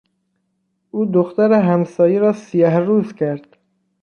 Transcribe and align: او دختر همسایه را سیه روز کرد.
او 0.91 1.05
دختر 1.05 1.53
همسایه 1.53 2.19
را 2.19 2.33
سیه 2.33 2.79
روز 2.79 3.13
کرد. 3.13 3.57